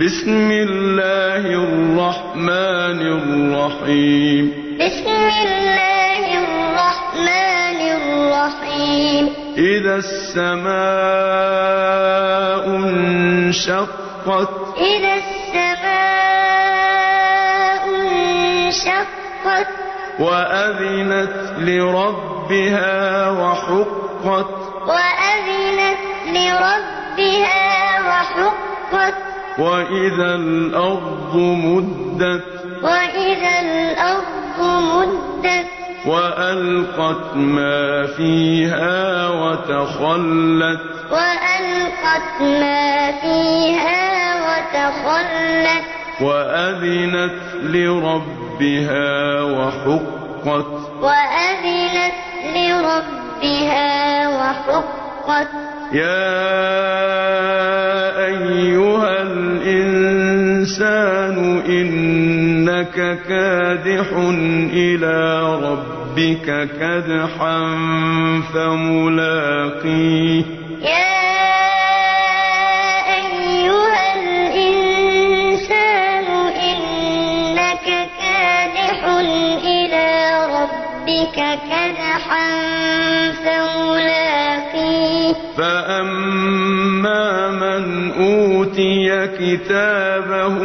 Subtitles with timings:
[0.00, 4.44] بسم الله الرحمن الرحيم
[4.80, 9.24] بسم الله الرحمن الرحيم
[9.56, 10.72] إذا السماء
[12.76, 14.48] انشقت.
[14.76, 15.82] إذا السماء
[18.64, 19.68] انشقت.
[20.18, 24.50] وأذنت لربها وحقت.
[24.88, 29.31] وأذنت لربها وحقت.
[29.58, 32.44] وإذا الأرض مدت
[32.82, 35.66] وإذا الأرض مدت
[36.06, 45.84] وألقت ما فيها وتخلت وألقت ما فيها وتخلت
[46.20, 47.32] وأذنت
[47.62, 50.66] لربها وحقت
[51.02, 52.14] وأذنت
[52.56, 55.48] لربها وحقت
[55.92, 57.21] يا
[60.80, 62.96] الإنسان إنك
[63.28, 64.06] كادح
[64.72, 65.16] إلى
[65.62, 66.46] ربك
[66.80, 67.58] كدحا
[68.54, 70.44] فملاقيه.
[70.82, 71.12] يا
[73.20, 75.68] أيها الإنسان
[76.70, 77.86] إنك
[78.20, 78.98] كادح
[79.64, 80.08] إلى
[80.56, 82.48] ربك كدحا
[83.44, 84.31] فملاقيه.
[85.58, 90.58] فأما من أوتي كتابه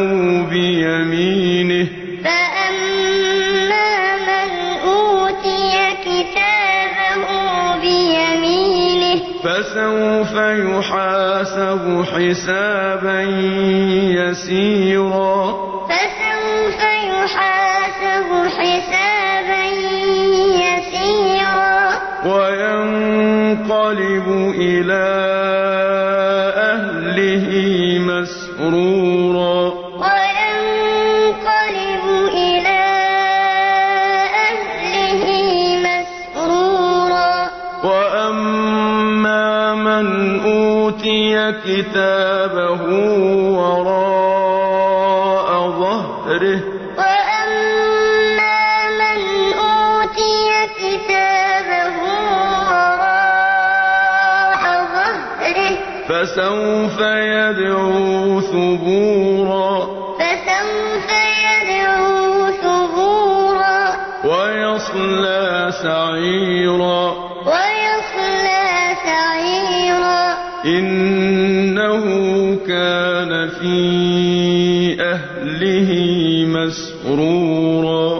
[0.49, 1.87] بيمينه
[2.23, 4.51] فأما من
[4.89, 5.73] أوتي
[6.05, 7.27] كتابه
[7.81, 13.21] بيمينه فسوف يحاسب حسابا
[14.19, 15.41] يسيرا
[15.89, 19.06] فسوف يحاسب حسابا
[23.71, 25.07] وينقلب إلى
[26.55, 27.49] أهله
[27.99, 29.59] مسرورا.
[30.03, 31.45] وينقلب
[32.33, 32.81] إلى
[34.47, 35.27] أهله
[35.83, 37.49] مسرورا.
[37.83, 40.05] وأما من
[40.39, 42.81] أوتي كتابه
[43.59, 45.49] وراء
[45.79, 46.76] ظهره
[56.17, 59.85] فسوف يدعو ثبورا.
[60.19, 61.09] فسوف
[61.47, 63.95] يدعو ثبورا.
[64.25, 67.15] ويصلى سعيرا.
[67.45, 68.65] ويصلى
[69.05, 70.33] سعيرا.
[70.65, 72.03] إنه
[72.67, 73.77] كان في
[75.01, 75.89] أهله
[76.47, 78.16] مسرورا.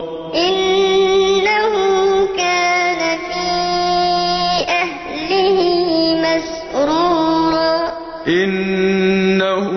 [8.28, 9.72] إنه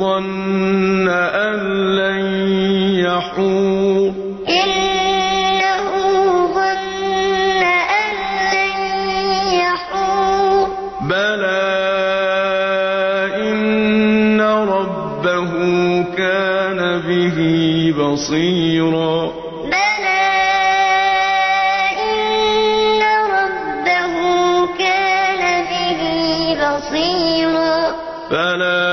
[0.00, 1.58] ظن أن
[1.96, 2.20] لن
[2.98, 4.12] يحور.
[4.48, 5.90] إنه
[6.54, 7.62] ظن
[8.02, 8.16] أن
[8.54, 8.74] لن
[9.54, 10.68] يحور.
[11.02, 11.72] بلى
[13.36, 15.52] إن ربه
[16.16, 17.38] كان به
[17.98, 19.41] بصيرا.
[28.32, 28.92] فلا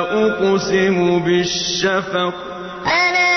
[0.00, 2.34] أقسم بالشفق.
[2.86, 3.34] ألا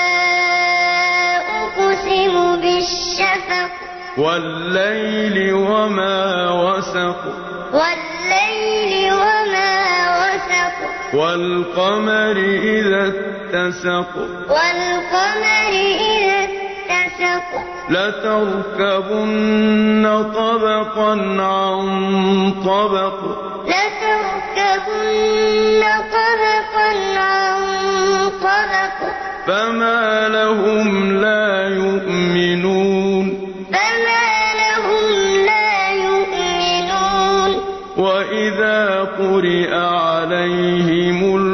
[1.62, 3.70] أقسم بالشفق.
[4.18, 7.24] والليل وما وسق.
[7.72, 9.84] والليل وما
[10.18, 10.74] وسق.
[11.14, 14.18] والقمر إذا اتسق.
[14.48, 17.58] والقمر إذا اتسق.
[17.90, 18.72] لتركبن
[20.34, 21.12] طبقا
[21.42, 21.88] عن
[22.66, 23.48] طبق.
[24.78, 27.54] لتركبن طبقا عن
[28.42, 28.98] طبق
[29.46, 33.26] فما لهم لا يؤمنون
[33.72, 34.28] فما
[34.62, 35.06] لهم
[35.46, 37.50] لا يؤمنون.
[37.96, 41.47] وإذا قرئ عليهم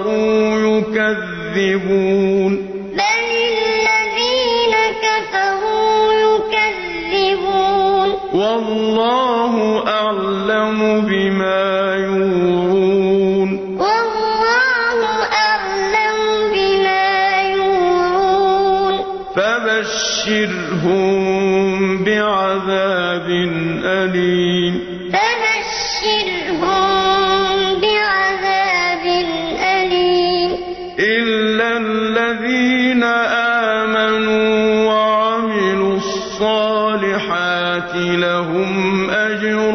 [0.00, 2.56] كفروا يكذبون.
[2.92, 3.26] بل
[3.60, 8.08] الذين كفروا يكذبون.
[8.34, 13.48] والله أعلم بما يورون.
[13.80, 16.18] والله أعلم
[16.54, 18.94] بما يورون.
[19.36, 20.94] فبشرهم
[22.04, 23.28] بعذاب
[23.84, 24.74] أليم.
[25.12, 26.79] فبشرهم
[37.96, 39.74] لهم أجر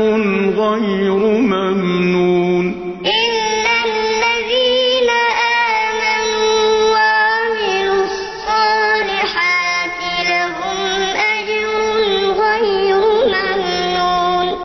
[0.58, 1.95] غير ممنون.